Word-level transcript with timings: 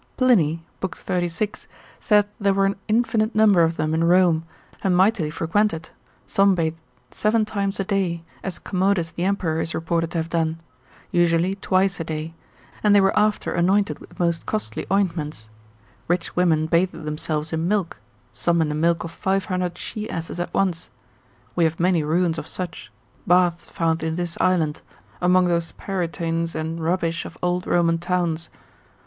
Plin. 0.17 0.61
36. 0.81 1.67
saith 1.99 2.25
there 2.39 2.55
were 2.55 2.65
an 2.65 2.75
infinite 2.87 3.35
number 3.35 3.61
of 3.61 3.77
them 3.77 3.93
in 3.93 4.03
Rome, 4.03 4.45
and 4.83 4.97
mightily 4.97 5.29
frequented; 5.29 5.91
some 6.25 6.55
bathed 6.55 6.79
seven 7.11 7.45
times 7.45 7.79
a 7.79 7.83
day, 7.83 8.23
as 8.43 8.57
Commodus 8.57 9.11
the 9.11 9.25
emperor 9.25 9.61
is 9.61 9.75
reported 9.75 10.09
to 10.09 10.17
have 10.17 10.31
done; 10.31 10.59
usually 11.11 11.53
twice 11.53 11.99
a 11.99 12.03
day, 12.03 12.33
and 12.81 12.95
they 12.95 12.99
were 13.01 13.15
after 13.15 13.51
anointed 13.53 13.99
with 13.99 14.19
most 14.19 14.47
costly 14.47 14.87
ointments: 14.91 15.49
rich 16.07 16.35
women 16.35 16.65
bathed 16.65 17.03
themselves 17.03 17.53
in 17.53 17.67
milk, 17.67 17.99
some 18.33 18.59
in 18.59 18.69
the 18.69 18.73
milk 18.73 19.03
of 19.03 19.11
five 19.11 19.45
hundred 19.45 19.77
she 19.77 20.09
asses 20.09 20.39
at 20.39 20.51
once: 20.51 20.89
we 21.55 21.63
have 21.63 21.79
many 21.79 22.01
ruins 22.01 22.39
of 22.39 22.47
such, 22.47 22.91
baths 23.27 23.65
found 23.65 24.01
in 24.01 24.15
this 24.15 24.35
island, 24.41 24.81
amongst 25.21 25.49
those 25.49 25.71
parietines 25.73 26.55
and 26.55 26.79
rubbish 26.79 27.23
of 27.23 27.37
old 27.43 27.67
Roman 27.67 27.99
towns. 27.99 28.49